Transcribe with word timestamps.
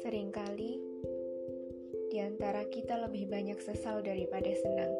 Seringkali 0.00 0.72
di 2.08 2.18
antara 2.24 2.64
kita 2.72 2.96
lebih 3.04 3.28
banyak 3.28 3.60
sesal 3.60 4.00
daripada 4.00 4.48
senang 4.56 4.96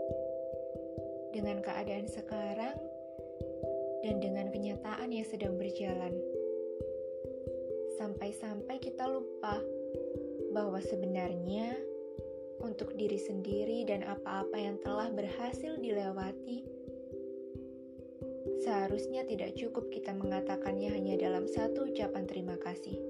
dengan 1.32 1.64
keadaan 1.64 2.04
sekarang 2.04 2.76
dan 4.04 4.21
dengan 4.21 4.53
kenyataan 4.53 5.08
yang 5.08 5.24
sedang 5.24 5.56
berjalan. 5.56 6.13
Sampai-sampai 7.97 8.77
kita 8.77 9.08
lupa 9.08 9.56
bahwa 10.53 10.85
sebenarnya 10.85 11.81
untuk 12.61 12.92
diri 12.92 13.17
sendiri 13.17 13.88
dan 13.88 14.04
apa-apa 14.04 14.56
yang 14.61 14.77
telah 14.85 15.08
berhasil 15.08 15.81
dilewati, 15.81 16.61
seharusnya 18.61 19.24
tidak 19.24 19.56
cukup 19.56 19.88
kita 19.88 20.12
mengatakannya 20.12 20.92
hanya 20.92 21.16
dalam 21.16 21.48
satu 21.48 21.88
ucapan 21.88 22.28
terima 22.28 22.60
kasih. 22.60 23.01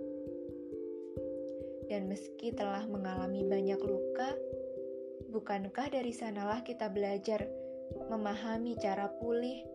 Dan 1.91 2.07
meski 2.07 2.55
telah 2.55 2.87
mengalami 2.87 3.43
banyak 3.43 3.83
luka, 3.83 4.39
bukankah 5.35 5.91
dari 5.91 6.15
sanalah 6.15 6.63
kita 6.63 6.87
belajar 6.87 7.51
memahami 8.07 8.79
cara 8.79 9.11
pulih 9.19 9.67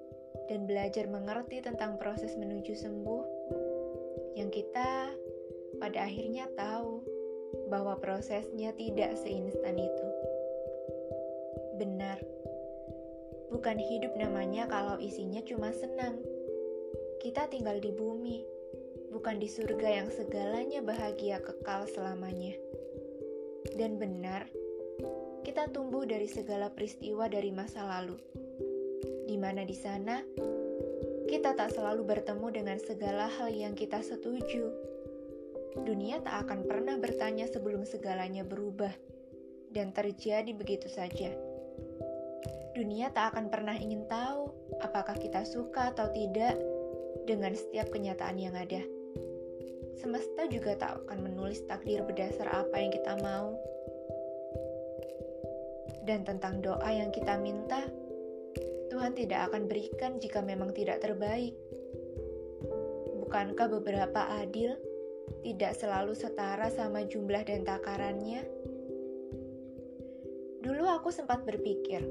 dan 0.47 0.63
belajar 0.63 1.11
mengerti 1.11 1.59
tentang 1.59 1.99
proses 1.99 2.39
menuju 2.39 2.71
sembuh? 2.71 3.23
Yang 4.39 4.63
kita 4.63 5.11
pada 5.83 6.07
akhirnya 6.07 6.47
tahu 6.55 7.03
bahwa 7.67 7.99
prosesnya 7.99 8.71
tidak 8.79 9.19
seinstan 9.19 9.75
itu. 9.75 10.07
Benar, 11.75 12.23
bukan 13.55 13.79
hidup 13.79 14.11
namanya 14.19 14.67
kalau 14.67 14.99
isinya 14.99 15.39
cuma 15.47 15.71
senang. 15.71 16.19
Kita 17.23 17.47
tinggal 17.47 17.79
di 17.79 17.87
bumi, 17.95 18.43
bukan 19.15 19.39
di 19.39 19.47
surga 19.47 20.03
yang 20.03 20.11
segalanya 20.11 20.83
bahagia 20.83 21.39
kekal 21.39 21.87
selamanya. 21.87 22.59
Dan 23.79 23.95
benar, 23.95 24.51
kita 25.47 25.71
tumbuh 25.71 26.03
dari 26.03 26.27
segala 26.27 26.67
peristiwa 26.67 27.31
dari 27.31 27.55
masa 27.55 27.87
lalu, 27.87 28.19
di 29.23 29.39
mana 29.39 29.63
di 29.63 29.73
sana 29.79 30.19
kita 31.31 31.55
tak 31.55 31.71
selalu 31.71 32.03
bertemu 32.03 32.47
dengan 32.51 32.77
segala 32.83 33.31
hal 33.39 33.55
yang 33.55 33.71
kita 33.71 34.03
setuju 34.03 34.67
dunia 35.87 36.19
tak 36.23 36.47
akan 36.47 36.67
pernah 36.67 36.95
bertanya 36.99 37.47
sebelum 37.47 37.87
segalanya 37.87 38.43
berubah 38.43 38.91
dan 39.71 39.91
terjadi 39.91 40.51
begitu 40.55 40.87
saja. 40.87 41.44
Dunia 42.75 43.07
tak 43.15 43.31
akan 43.31 43.47
pernah 43.47 43.71
ingin 43.79 44.03
tahu 44.11 44.51
apakah 44.83 45.15
kita 45.15 45.47
suka 45.47 45.95
atau 45.95 46.11
tidak 46.11 46.59
dengan 47.23 47.55
setiap 47.55 47.87
kenyataan 47.87 48.35
yang 48.35 48.51
ada. 48.51 48.83
Semesta 49.95 50.43
juga 50.51 50.75
tak 50.75 51.07
akan 51.07 51.23
menulis 51.23 51.63
takdir 51.71 52.03
berdasar 52.03 52.51
apa 52.51 52.75
yang 52.75 52.91
kita 52.91 53.15
mau. 53.23 53.55
Dan 56.03 56.27
tentang 56.27 56.59
doa 56.59 56.91
yang 56.91 57.15
kita 57.15 57.39
minta, 57.39 57.87
Tuhan 58.91 59.15
tidak 59.15 59.49
akan 59.49 59.71
berikan 59.71 60.19
jika 60.19 60.43
memang 60.43 60.75
tidak 60.75 60.99
terbaik. 60.99 61.55
Bukankah 63.23 63.71
beberapa 63.71 64.35
adil 64.35 64.75
tidak 65.47 65.79
selalu 65.79 66.11
setara 66.11 66.67
sama 66.75 67.07
jumlah 67.07 67.41
dan 67.47 67.63
takarannya. 67.63 68.43
Dulu 70.59 70.83
aku 70.91 71.09
sempat 71.09 71.47
berpikir, 71.47 72.03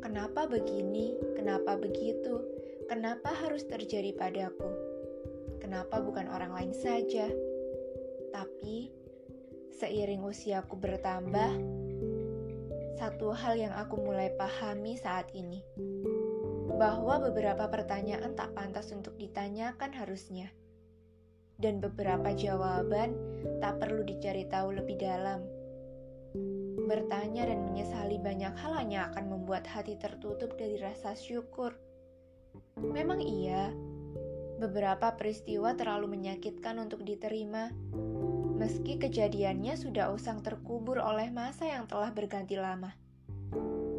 kenapa 0.00 0.48
begini, 0.48 1.16
kenapa 1.36 1.76
begitu, 1.80 2.42
kenapa 2.88 3.32
harus 3.44 3.64
terjadi 3.64 4.12
padaku, 4.16 4.70
kenapa 5.60 6.00
bukan 6.00 6.28
orang 6.28 6.52
lain 6.52 6.72
saja. 6.74 7.28
Tapi, 8.32 8.92
seiring 9.76 10.24
usiaku 10.24 10.76
bertambah, 10.76 11.52
satu 12.96 13.32
hal 13.36 13.60
yang 13.60 13.72
aku 13.76 14.00
mulai 14.00 14.32
pahami 14.36 14.96
saat 14.96 15.28
ini, 15.36 15.60
bahwa 16.76 17.20
beberapa 17.20 17.68
pertanyaan 17.68 18.36
tak 18.36 18.52
pantas 18.52 18.92
untuk 18.92 19.16
ditanyakan 19.16 19.92
harusnya 19.96 20.52
dan 21.56 21.80
beberapa 21.80 22.36
jawaban 22.36 23.16
tak 23.64 23.80
perlu 23.80 24.04
dicari 24.04 24.44
tahu 24.48 24.76
lebih 24.76 25.00
dalam. 25.00 25.55
Bertanya 26.86 27.50
dan 27.50 27.66
menyesali 27.66 28.22
banyak 28.22 28.54
hal 28.54 28.72
hanya 28.78 29.10
akan 29.10 29.34
membuat 29.34 29.66
hati 29.66 29.98
tertutup 29.98 30.54
dari 30.54 30.78
rasa 30.78 31.18
syukur. 31.18 31.74
Memang 32.78 33.18
iya, 33.18 33.74
beberapa 34.62 35.12
peristiwa 35.18 35.74
terlalu 35.74 36.14
menyakitkan 36.14 36.78
untuk 36.78 37.02
diterima, 37.02 37.74
meski 38.56 38.96
kejadiannya 38.96 39.74
sudah 39.74 40.14
usang 40.14 40.40
terkubur 40.46 41.02
oleh 41.02 41.28
masa 41.28 41.66
yang 41.66 41.90
telah 41.90 42.14
berganti 42.14 42.54
lama. 42.54 42.94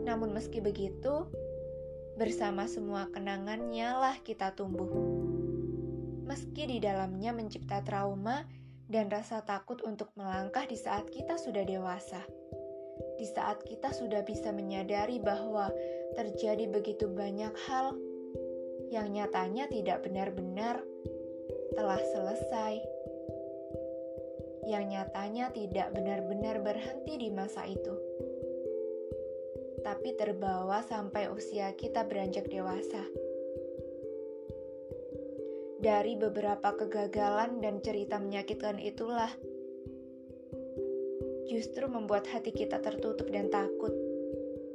Namun 0.08 0.32
meski 0.32 0.64
begitu, 0.64 1.28
bersama 2.16 2.66
semua 2.66 3.12
kenangannya 3.12 3.94
lah 3.94 4.16
kita 4.24 4.56
tumbuh 4.58 4.90
meski 6.28 6.68
di 6.68 6.78
dalamnya 6.84 7.32
mencipta 7.32 7.80
trauma 7.82 8.44
dan 8.92 9.08
rasa 9.08 9.42
takut 9.48 9.80
untuk 9.88 10.12
melangkah 10.20 10.68
di 10.68 10.76
saat 10.76 11.08
kita 11.08 11.40
sudah 11.40 11.64
dewasa. 11.64 12.37
Di 13.18 13.26
saat 13.26 13.66
kita 13.66 13.90
sudah 13.90 14.22
bisa 14.22 14.54
menyadari 14.54 15.18
bahwa 15.18 15.74
terjadi 16.14 16.70
begitu 16.70 17.10
banyak 17.10 17.54
hal 17.66 17.98
yang 18.94 19.10
nyatanya 19.12 19.66
tidak 19.68 20.06
benar-benar 20.06 20.86
telah 21.74 21.98
selesai, 21.98 22.78
yang 24.70 24.86
nyatanya 24.88 25.50
tidak 25.52 25.92
benar-benar 25.98 26.62
berhenti 26.62 27.18
di 27.18 27.30
masa 27.34 27.66
itu, 27.66 27.94
tapi 29.82 30.14
terbawa 30.14 30.86
sampai 30.86 31.30
usia 31.34 31.74
kita 31.74 32.06
beranjak 32.06 32.48
dewasa. 32.48 33.02
Dari 35.78 36.18
beberapa 36.18 36.74
kegagalan 36.74 37.62
dan 37.62 37.80
cerita 37.86 38.18
menyakitkan 38.18 38.82
itulah 38.82 39.30
justru 41.48 41.88
membuat 41.88 42.28
hati 42.28 42.52
kita 42.52 42.84
tertutup 42.84 43.28
dan 43.32 43.48
takut. 43.48 43.92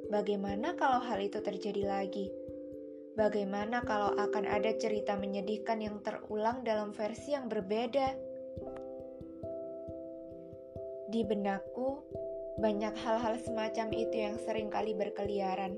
Bagaimana 0.09 0.77
kalau 0.77 1.01
hal 1.01 1.21
itu 1.21 1.41
terjadi 1.41 1.85
lagi? 1.89 2.29
Bagaimana 3.13 3.85
kalau 3.85 4.17
akan 4.17 4.49
ada 4.49 4.73
cerita 4.81 5.17
menyedihkan 5.21 5.85
yang 5.85 6.01
terulang 6.01 6.65
dalam 6.65 6.97
versi 6.97 7.37
yang 7.37 7.49
berbeda? 7.49 8.17
Di 11.13 11.21
benakku, 11.29 12.01
banyak 12.57 12.97
hal-hal 12.97 13.37
semacam 13.45 13.89
itu 13.93 14.17
yang 14.17 14.37
sering 14.41 14.73
kali 14.73 14.97
berkeliaran, 14.97 15.77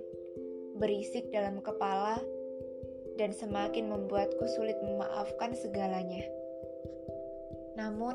berisik 0.78 1.30
dalam 1.34 1.58
kepala, 1.58 2.22
dan 3.18 3.34
semakin 3.34 3.90
membuatku 3.90 4.46
sulit 4.54 4.78
memaafkan 4.82 5.58
segalanya. 5.58 6.22
Namun, 7.74 8.14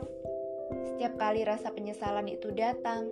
setiap 0.69 1.17
kali 1.17 1.45
rasa 1.45 1.73
penyesalan 1.73 2.29
itu 2.29 2.53
datang, 2.53 3.09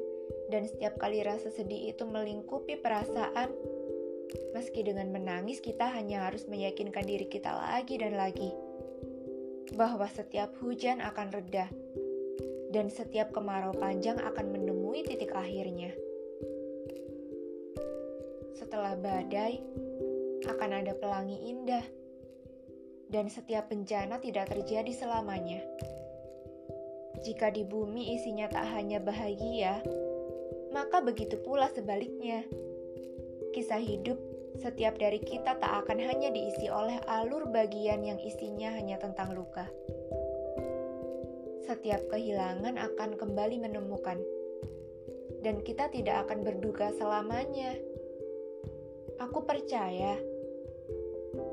dan 0.47 0.68
setiap 0.68 1.00
kali 1.00 1.23
rasa 1.23 1.51
sedih 1.51 1.91
itu 1.91 2.03
melingkupi 2.07 2.79
perasaan, 2.79 3.51
meski 4.51 4.84
dengan 4.84 5.12
menangis 5.12 5.63
kita 5.63 5.88
hanya 5.95 6.28
harus 6.28 6.45
meyakinkan 6.47 7.03
diri 7.07 7.28
kita 7.28 7.51
lagi 7.51 7.95
dan 8.00 8.16
lagi 8.16 8.51
bahwa 9.75 10.07
setiap 10.07 10.56
hujan 10.63 11.03
akan 11.03 11.28
reda, 11.31 11.68
dan 12.72 12.88
setiap 12.88 13.35
kemarau 13.35 13.75
panjang 13.75 14.16
akan 14.16 14.56
menemui 14.56 15.03
titik 15.03 15.35
akhirnya. 15.35 15.91
Setelah 18.56 18.95
badai, 18.95 19.59
akan 20.47 20.72
ada 20.72 20.95
pelangi 20.95 21.51
indah, 21.51 21.84
dan 23.12 23.27
setiap 23.27 23.68
bencana 23.68 24.19
tidak 24.24 24.51
terjadi 24.51 24.92
selamanya. 24.95 25.59
Jika 27.25 27.50
di 27.50 27.66
bumi 27.66 28.14
isinya 28.14 28.46
tak 28.46 28.69
hanya 28.78 29.02
bahagia, 29.02 29.81
maka 30.69 31.02
begitu 31.02 31.42
pula 31.42 31.66
sebaliknya. 31.74 32.46
Kisah 33.54 33.81
hidup 33.81 34.22
setiap 34.58 34.98
dari 35.02 35.22
kita 35.22 35.58
tak 35.58 35.74
akan 35.86 35.98
hanya 36.02 36.30
diisi 36.30 36.69
oleh 36.69 36.98
alur 37.10 37.50
bagian 37.50 38.06
yang 38.06 38.18
isinya 38.22 38.74
hanya 38.74 39.02
tentang 39.02 39.34
luka. 39.34 39.66
Setiap 41.66 42.06
kehilangan 42.14 42.78
akan 42.78 43.18
kembali 43.18 43.60
menemukan, 43.60 44.22
dan 45.42 45.62
kita 45.62 45.90
tidak 45.94 46.30
akan 46.30 46.46
berduka 46.46 46.94
selamanya. 46.96 47.75
Aku 49.18 49.42
percaya 49.42 50.18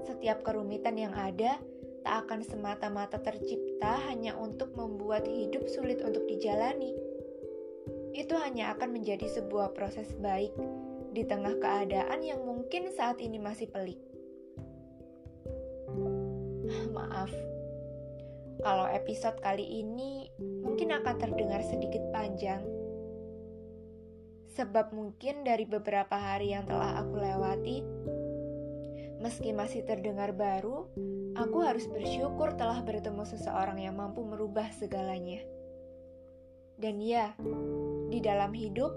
setiap 0.04 0.44
kerumitan 0.44 0.96
yang 1.00 1.12
ada 1.16 1.56
tak 2.04 2.28
akan 2.28 2.44
semata-mata 2.44 3.16
tercipta 3.18 3.96
hanya 4.12 4.36
untuk 4.36 4.76
membuat 4.76 5.24
hidup 5.24 5.64
sulit 5.72 6.04
untuk 6.04 6.28
dijalani. 6.28 6.92
Itu 8.12 8.36
hanya 8.36 8.76
akan 8.76 8.94
menjadi 8.94 9.26
sebuah 9.26 9.72
proses 9.72 10.12
baik 10.20 10.52
di 11.16 11.24
tengah 11.24 11.56
keadaan 11.58 12.20
yang 12.20 12.44
mungkin 12.44 12.92
saat 12.92 13.18
ini 13.24 13.40
masih 13.40 13.66
pelik. 13.72 13.98
maaf. 16.96 17.32
Kalau 18.62 18.86
episode 18.86 19.40
kali 19.42 19.82
ini 19.82 20.30
mungkin 20.38 20.94
akan 20.94 21.16
terdengar 21.20 21.60
sedikit 21.66 22.00
panjang, 22.14 22.62
sebab 24.54 24.94
mungkin 24.94 25.42
dari 25.42 25.66
beberapa 25.66 26.14
hari 26.14 26.54
yang 26.54 26.64
telah 26.70 27.02
aku 27.02 27.18
lewati, 27.18 27.82
meski 29.24 29.56
masih 29.56 29.88
terdengar 29.88 30.36
baru, 30.36 30.84
aku 31.32 31.64
harus 31.64 31.88
bersyukur 31.88 32.52
telah 32.60 32.84
bertemu 32.84 33.24
seseorang 33.24 33.80
yang 33.80 33.96
mampu 33.96 34.20
merubah 34.20 34.68
segalanya. 34.76 35.40
Dan 36.76 37.00
ya, 37.00 37.32
di 38.12 38.20
dalam 38.20 38.52
hidup, 38.52 38.92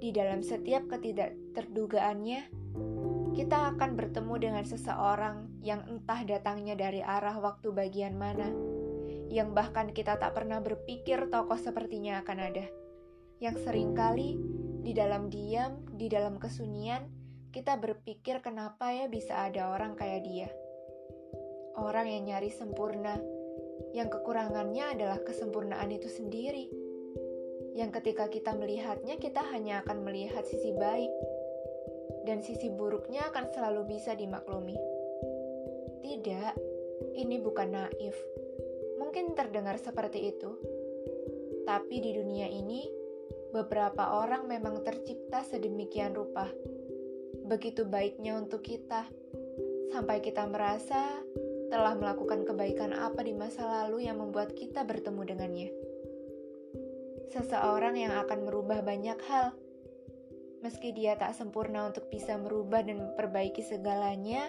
di 0.00 0.16
dalam 0.16 0.40
setiap 0.40 0.88
ketidakterdugaannya, 0.88 2.40
kita 3.36 3.76
akan 3.76 4.00
bertemu 4.00 4.34
dengan 4.40 4.64
seseorang 4.64 5.60
yang 5.60 5.84
entah 5.92 6.24
datangnya 6.24 6.72
dari 6.72 7.04
arah 7.04 7.36
waktu 7.36 7.68
bagian 7.68 8.16
mana, 8.16 8.48
yang 9.28 9.52
bahkan 9.52 9.92
kita 9.92 10.16
tak 10.16 10.32
pernah 10.32 10.64
berpikir 10.64 11.28
tokoh 11.28 11.60
sepertinya 11.60 12.24
akan 12.24 12.38
ada, 12.48 12.64
yang 13.44 13.60
sering 13.60 13.92
kali 13.92 14.40
di 14.80 14.96
dalam 14.96 15.28
diam, 15.28 15.84
di 15.92 16.08
dalam 16.08 16.40
kesunyian, 16.40 17.04
kita 17.54 17.78
berpikir 17.78 18.42
kenapa 18.42 18.90
ya 18.90 19.06
bisa 19.06 19.46
ada 19.46 19.70
orang 19.70 19.94
kayak 19.94 20.26
dia. 20.26 20.50
Orang 21.78 22.10
yang 22.10 22.26
nyari 22.26 22.50
sempurna, 22.50 23.14
yang 23.94 24.10
kekurangannya 24.10 24.98
adalah 24.98 25.22
kesempurnaan 25.22 25.86
itu 25.94 26.10
sendiri. 26.10 26.66
Yang 27.78 28.02
ketika 28.02 28.26
kita 28.26 28.58
melihatnya, 28.58 29.22
kita 29.22 29.38
hanya 29.54 29.86
akan 29.86 30.02
melihat 30.02 30.42
sisi 30.42 30.74
baik, 30.74 31.14
dan 32.26 32.42
sisi 32.42 32.74
buruknya 32.74 33.22
akan 33.30 33.46
selalu 33.54 33.86
bisa 33.94 34.18
dimaklumi. 34.18 34.74
Tidak, 36.02 36.54
ini 37.14 37.38
bukan 37.38 37.70
naif. 37.70 38.18
Mungkin 38.98 39.38
terdengar 39.38 39.78
seperti 39.78 40.26
itu, 40.34 40.58
tapi 41.62 42.02
di 42.02 42.18
dunia 42.18 42.50
ini 42.50 42.82
beberapa 43.54 44.18
orang 44.18 44.50
memang 44.50 44.82
tercipta 44.82 45.46
sedemikian 45.46 46.18
rupa. 46.18 46.50
Begitu 47.44 47.84
baiknya 47.84 48.40
untuk 48.40 48.64
kita, 48.64 49.04
sampai 49.92 50.24
kita 50.24 50.48
merasa 50.48 51.20
telah 51.68 51.92
melakukan 51.94 52.48
kebaikan 52.48 52.96
apa 52.96 53.20
di 53.20 53.36
masa 53.36 53.64
lalu 53.64 54.08
yang 54.08 54.20
membuat 54.20 54.56
kita 54.56 54.82
bertemu 54.82 55.22
dengannya. 55.28 55.70
Seseorang 57.30 58.00
yang 58.00 58.14
akan 58.24 58.48
merubah 58.48 58.80
banyak 58.80 59.18
hal 59.28 59.52
meski 60.64 60.96
dia 60.96 61.12
tak 61.20 61.36
sempurna 61.36 61.92
untuk 61.92 62.08
bisa 62.08 62.40
merubah 62.40 62.80
dan 62.80 62.96
memperbaiki 62.96 63.60
segalanya, 63.60 64.48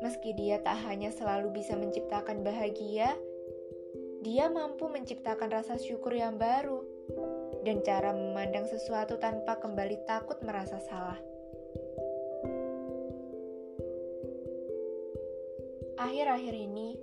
meski 0.00 0.32
dia 0.32 0.64
tak 0.64 0.80
hanya 0.88 1.12
selalu 1.12 1.60
bisa 1.60 1.76
menciptakan 1.76 2.40
bahagia, 2.40 3.12
dia 4.24 4.48
mampu 4.48 4.88
menciptakan 4.88 5.52
rasa 5.52 5.76
syukur 5.76 6.16
yang 6.16 6.40
baru 6.40 6.80
dan 7.68 7.84
cara 7.84 8.16
memandang 8.16 8.64
sesuatu 8.64 9.20
tanpa 9.20 9.60
kembali 9.60 10.08
takut 10.08 10.40
merasa 10.40 10.80
salah. 10.80 11.20
Akhir-akhir 15.98 16.54
ini, 16.54 16.94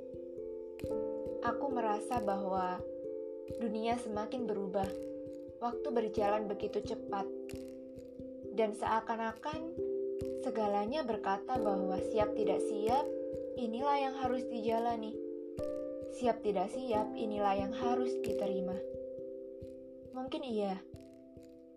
aku 1.43 1.67
merasa 1.67 2.23
bahwa 2.23 2.79
dunia 3.59 3.99
semakin 3.99 4.47
berubah. 4.47 4.87
Waktu 5.59 5.87
berjalan 5.91 6.47
begitu 6.47 6.79
cepat, 6.79 7.27
dan 8.55 8.71
seakan-akan 8.71 9.75
segalanya 10.47 11.03
berkata 11.03 11.59
bahwa 11.59 11.99
siap 12.07 12.39
tidak 12.39 12.63
siap, 12.71 13.03
inilah 13.59 13.99
yang 13.99 14.15
harus 14.15 14.47
dijalani. 14.47 15.11
Siap 16.15 16.39
tidak 16.39 16.71
siap, 16.71 17.11
inilah 17.19 17.51
yang 17.51 17.75
harus 17.75 18.15
diterima. 18.23 18.79
Mungkin 20.15 20.39
iya, 20.47 20.79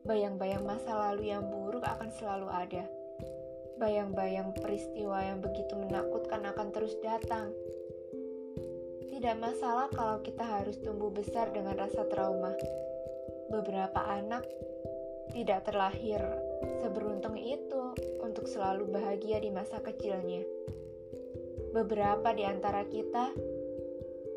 bayang-bayang 0.06 0.62
masa 0.62 0.94
lalu 0.94 1.34
yang 1.34 1.42
buruk 1.50 1.82
akan 1.82 2.14
selalu 2.14 2.46
ada. 2.46 2.97
Bayang-bayang 3.78 4.58
peristiwa 4.58 5.22
yang 5.22 5.38
begitu 5.38 5.78
menakutkan 5.78 6.42
akan 6.50 6.74
terus 6.74 6.98
datang. 6.98 7.54
Tidak 9.06 9.38
masalah 9.38 9.86
kalau 9.94 10.18
kita 10.18 10.42
harus 10.42 10.82
tumbuh 10.82 11.14
besar 11.14 11.54
dengan 11.54 11.78
rasa 11.78 12.02
trauma. 12.10 12.58
Beberapa 13.46 14.02
anak 14.18 14.42
tidak 15.30 15.70
terlahir 15.70 16.18
seberuntung 16.82 17.38
itu 17.38 17.94
untuk 18.18 18.50
selalu 18.50 18.90
bahagia 18.90 19.38
di 19.38 19.54
masa 19.54 19.78
kecilnya. 19.78 20.42
Beberapa 21.70 22.34
di 22.34 22.42
antara 22.42 22.82
kita 22.82 23.30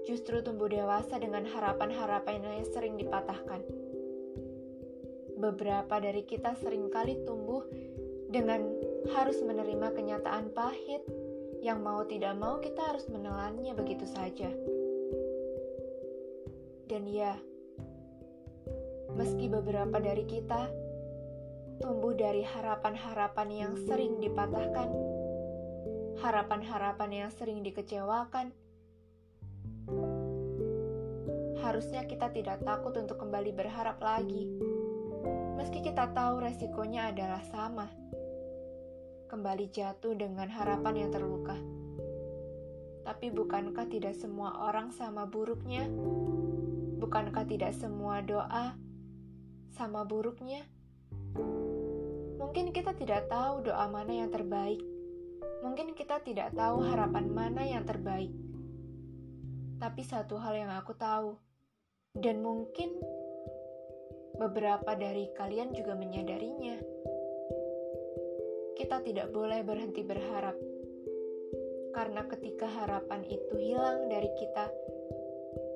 justru 0.05 0.45
tumbuh 0.45 0.69
dewasa 0.69 1.17
dengan 1.17 1.49
harapan-harapan 1.49 2.45
yang 2.45 2.67
sering 2.69 2.93
dipatahkan. 2.93 3.65
Beberapa 5.41 5.97
dari 5.97 6.21
kita 6.29 6.53
sering 6.61 6.93
kali 6.93 7.17
tumbuh 7.25 7.65
dengan 8.29 8.90
harus 9.09 9.41
menerima 9.41 9.97
kenyataan 9.97 10.53
pahit 10.53 11.01
yang 11.65 11.81
mau 11.81 12.05
tidak 12.05 12.37
mau 12.37 12.61
kita 12.61 12.93
harus 12.93 13.09
menelannya 13.09 13.73
begitu 13.73 14.05
saja. 14.05 14.49
Dan 16.85 17.07
ya, 17.09 17.33
meski 19.17 19.49
beberapa 19.49 19.97
dari 19.97 20.25
kita 20.29 20.69
tumbuh 21.81 22.13
dari 22.13 22.45
harapan-harapan 22.45 23.49
yang 23.49 23.73
sering 23.89 24.21
dipatahkan, 24.21 24.89
harapan-harapan 26.21 27.09
yang 27.25 27.31
sering 27.33 27.65
dikecewakan. 27.65 28.53
Harusnya 31.61 32.05
kita 32.05 32.29
tidak 32.29 32.61
takut 32.61 32.93
untuk 32.97 33.17
kembali 33.17 33.53
berharap 33.53 33.97
lagi, 33.97 34.45
meski 35.57 35.81
kita 35.81 36.09
tahu 36.13 36.41
resikonya 36.41 37.09
adalah 37.09 37.41
sama. 37.49 37.89
Kembali 39.31 39.71
jatuh 39.71 40.11
dengan 40.11 40.51
harapan 40.51 41.07
yang 41.07 41.11
terluka. 41.15 41.55
Tapi 43.07 43.31
bukankah 43.31 43.87
tidak 43.87 44.11
semua 44.19 44.67
orang 44.67 44.91
sama 44.91 45.23
buruknya? 45.23 45.87
Bukankah 46.99 47.47
tidak 47.47 47.71
semua 47.79 48.19
doa 48.19 48.75
sama 49.71 50.03
buruknya? 50.03 50.67
Mungkin 52.43 52.75
kita 52.75 52.91
tidak 52.91 53.31
tahu 53.31 53.71
doa 53.71 53.87
mana 53.87 54.19
yang 54.19 54.35
terbaik. 54.35 54.83
Mungkin 55.63 55.95
kita 55.95 56.19
tidak 56.27 56.51
tahu 56.51 56.83
harapan 56.83 57.31
mana 57.31 57.63
yang 57.63 57.87
terbaik. 57.87 58.35
Tapi 59.79 60.01
satu 60.03 60.35
hal 60.43 60.59
yang 60.59 60.75
aku 60.75 60.91
tahu, 60.91 61.39
dan 62.19 62.43
mungkin 62.43 62.99
beberapa 64.35 64.91
dari 64.91 65.31
kalian 65.39 65.71
juga 65.71 65.95
menyadarinya, 65.95 66.83
kita 68.81 68.97
tidak 69.05 69.29
boleh 69.29 69.61
berhenti 69.61 70.01
berharap. 70.01 70.57
Karena 71.93 72.25
ketika 72.25 72.65
harapan 72.65 73.21
itu 73.29 73.53
hilang 73.53 74.09
dari 74.09 74.33
kita, 74.41 74.73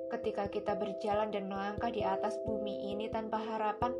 ketika 0.09 0.49
kita 0.49 0.73
berjalan 0.73 1.29
dan 1.29 1.45
melangkah 1.45 1.93
di 1.93 2.01
atas 2.01 2.33
bumi 2.49 2.97
ini 2.97 3.05
tanpa 3.13 3.37
harapan, 3.37 3.93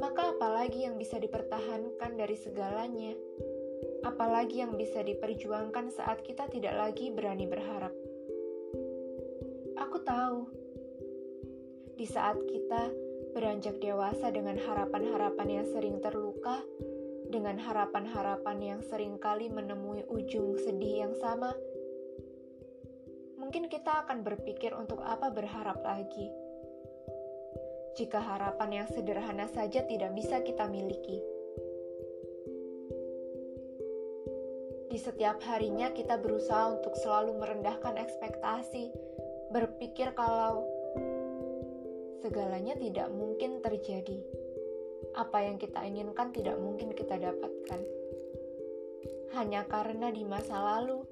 maka 0.00 0.32
apalagi 0.32 0.88
yang 0.88 0.96
bisa 0.96 1.20
dipertahankan 1.20 2.16
dari 2.16 2.32
segalanya? 2.32 3.12
Apalagi 4.08 4.64
yang 4.64 4.72
bisa 4.80 5.04
diperjuangkan 5.04 5.92
saat 5.92 6.24
kita 6.24 6.48
tidak 6.48 6.80
lagi 6.80 7.12
berani 7.12 7.44
berharap? 7.44 7.92
Aku 9.76 10.00
tahu, 10.00 10.48
di 12.00 12.08
saat 12.08 12.40
kita 12.48 12.88
beranjak 13.36 13.76
dewasa 13.84 14.32
dengan 14.32 14.56
harapan-harapan 14.56 15.60
yang 15.60 15.66
sering 15.68 16.00
terluka, 16.00 16.64
dengan 17.28 17.58
harapan-harapan 17.58 18.58
yang 18.62 18.80
sering 18.86 19.18
kali 19.18 19.50
menemui 19.50 20.06
ujung 20.06 20.56
sedih 20.60 21.06
yang 21.06 21.14
sama, 21.18 21.54
mungkin 23.36 23.70
kita 23.70 24.06
akan 24.06 24.26
berpikir 24.26 24.74
untuk 24.74 25.02
apa 25.02 25.30
berharap 25.30 25.82
lagi 25.82 26.28
jika 27.96 28.20
harapan 28.20 28.84
yang 28.84 28.88
sederhana 28.92 29.48
saja 29.48 29.80
tidak 29.88 30.12
bisa 30.12 30.44
kita 30.44 30.68
miliki. 30.68 31.24
Di 34.92 35.00
setiap 35.00 35.40
harinya, 35.44 35.90
kita 35.92 36.20
berusaha 36.20 36.76
untuk 36.76 36.92
selalu 37.00 37.36
merendahkan 37.40 37.96
ekspektasi, 37.96 38.92
berpikir 39.50 40.12
kalau 40.12 40.68
segalanya 42.20 42.76
tidak 42.76 43.08
mungkin 43.12 43.64
terjadi. 43.64 44.20
Apa 45.16 45.40
yang 45.40 45.56
kita 45.56 45.80
inginkan 45.80 46.30
tidak 46.30 46.60
mungkin 46.60 46.92
kita 46.92 47.16
dapatkan, 47.16 47.80
hanya 49.34 49.64
karena 49.64 50.12
di 50.12 50.22
masa 50.28 50.60
lalu 50.60 51.02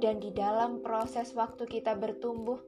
dan 0.00 0.18
di 0.18 0.32
dalam 0.32 0.80
proses 0.80 1.36
waktu 1.36 1.68
kita 1.68 1.92
bertumbuh 1.94 2.58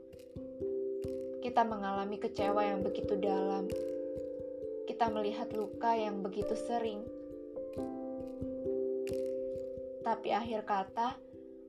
kita 1.45 1.61
mengalami 1.61 2.17
kecewa 2.17 2.65
yang 2.65 2.81
begitu 2.81 3.21
dalam. 3.21 3.69
Kita 4.89 5.13
melihat 5.13 5.53
luka 5.53 5.93
yang 5.93 6.25
begitu 6.25 6.57
sering. 6.57 7.05
Tapi 10.01 10.29
akhir 10.33 10.65
kata, 10.65 11.21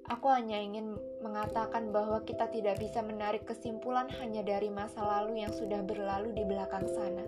Aku 0.06 0.30
hanya 0.30 0.62
ingin 0.62 1.02
mengatakan 1.26 1.90
bahwa 1.90 2.22
kita 2.22 2.46
tidak 2.54 2.78
bisa 2.78 3.02
menarik 3.02 3.42
kesimpulan 3.42 4.06
hanya 4.22 4.46
dari 4.46 4.70
masa 4.70 5.02
lalu 5.02 5.42
yang 5.42 5.50
sudah 5.50 5.82
berlalu 5.82 6.30
di 6.30 6.46
belakang 6.46 6.86
sana. 6.86 7.26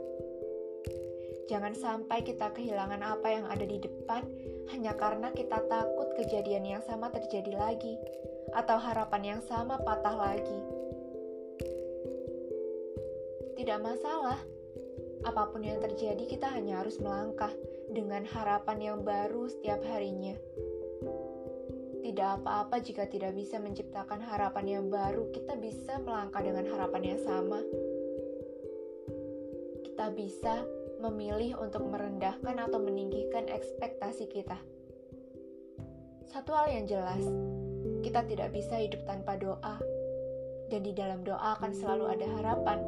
Jangan 1.47 1.73
sampai 1.79 2.27
kita 2.27 2.51
kehilangan 2.51 2.99
apa 2.99 3.27
yang 3.31 3.45
ada 3.47 3.63
di 3.63 3.79
depan 3.79 4.27
hanya 4.75 4.91
karena 4.99 5.31
kita 5.31 5.63
takut 5.71 6.11
kejadian 6.19 6.67
yang 6.67 6.83
sama 6.83 7.07
terjadi 7.07 7.55
lagi, 7.55 7.95
atau 8.51 8.75
harapan 8.75 9.35
yang 9.35 9.41
sama 9.47 9.79
patah 9.79 10.15
lagi. 10.15 10.59
Tidak 13.55 13.79
masalah, 13.79 14.39
apa 15.23 15.43
pun 15.49 15.63
yang 15.63 15.79
terjadi, 15.79 16.23
kita 16.27 16.51
hanya 16.51 16.83
harus 16.83 16.99
melangkah 16.99 17.51
dengan 17.91 18.27
harapan 18.27 18.77
yang 18.83 18.99
baru 19.07 19.47
setiap 19.47 19.79
harinya. 19.87 20.35
Tidak 22.03 22.29
apa-apa 22.39 22.79
jika 22.79 23.07
tidak 23.07 23.35
bisa 23.35 23.59
menciptakan 23.59 24.23
harapan 24.23 24.79
yang 24.79 24.85
baru, 24.87 25.27
kita 25.31 25.59
bisa 25.59 25.99
melangkah 26.03 26.39
dengan 26.39 26.67
harapan 26.71 27.15
yang 27.15 27.19
sama. 27.19 27.59
Kita 29.83 30.11
bisa 30.15 30.63
memilih 30.97 31.57
untuk 31.61 31.85
merendahkan 31.85 32.57
atau 32.57 32.81
meninggikan 32.81 33.45
ekspektasi 33.49 34.25
kita. 34.29 34.57
Satu 36.27 36.51
hal 36.53 36.73
yang 36.73 36.85
jelas, 36.85 37.23
kita 38.03 38.25
tidak 38.27 38.51
bisa 38.51 38.77
hidup 38.77 39.05
tanpa 39.07 39.39
doa, 39.39 39.79
dan 40.67 40.81
di 40.83 40.91
dalam 40.91 41.23
doa 41.23 41.55
akan 41.57 41.71
selalu 41.71 42.05
ada 42.11 42.27
harapan. 42.39 42.79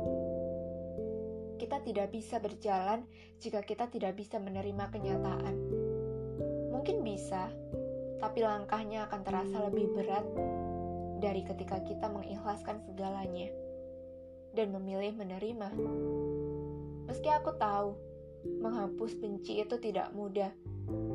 Kita 1.60 1.80
tidak 1.84 2.12
bisa 2.12 2.40
berjalan 2.40 3.04
jika 3.40 3.64
kita 3.64 3.88
tidak 3.92 4.16
bisa 4.20 4.40
menerima 4.40 4.86
kenyataan. 4.92 5.56
Mungkin 6.72 7.04
bisa, 7.04 7.52
tapi 8.20 8.44
langkahnya 8.44 9.08
akan 9.08 9.22
terasa 9.24 9.58
lebih 9.68 9.92
berat 9.96 10.24
dari 11.20 11.44
ketika 11.44 11.84
kita 11.84 12.08
mengikhlaskan 12.08 12.80
segalanya 12.84 13.52
dan 14.56 14.72
memilih 14.72 15.16
menerima. 15.16 15.70
Meski 17.10 17.26
aku 17.34 17.58
tahu, 17.58 17.98
menghapus 18.62 19.18
benci 19.18 19.66
itu 19.66 19.82
tidak 19.82 20.14
mudah. 20.14 20.54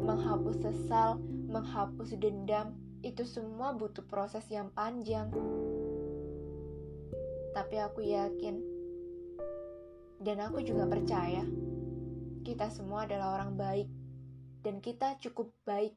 Menghapus 0.03 0.59
sesal, 0.67 1.23
menghapus 1.47 2.19
dendam, 2.19 2.75
itu 3.07 3.23
semua 3.23 3.71
butuh 3.71 4.03
proses 4.03 4.43
yang 4.51 4.75
panjang. 4.75 5.31
Tapi 7.55 7.77
aku 7.79 8.03
yakin, 8.03 8.59
dan 10.19 10.43
aku 10.43 10.67
juga 10.67 10.91
percaya, 10.91 11.47
kita 12.43 12.67
semua 12.75 13.07
adalah 13.07 13.39
orang 13.39 13.55
baik, 13.55 13.89
dan 14.67 14.83
kita 14.83 15.15
cukup 15.23 15.55
baik 15.63 15.95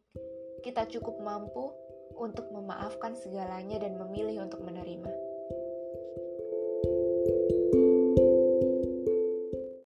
kita 0.66 0.90
cukup 0.90 1.22
mampu 1.22 1.70
untuk 2.18 2.50
memaafkan 2.50 3.14
segalanya 3.14 3.78
dan 3.78 3.94
memilih 3.96 4.44
untuk 4.50 4.66
menerima. 4.66 5.27